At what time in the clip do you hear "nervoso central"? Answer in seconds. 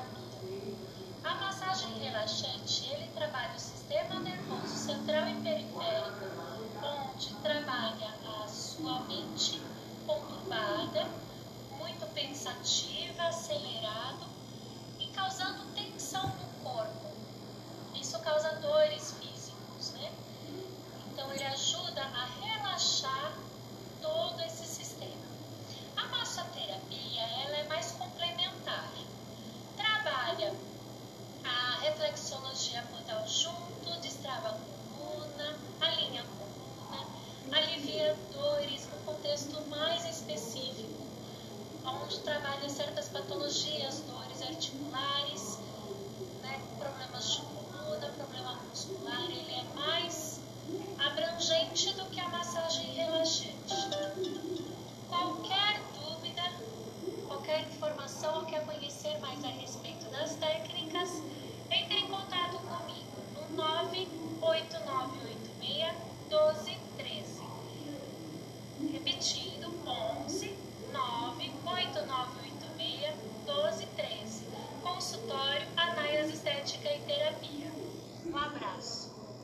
4.20-5.28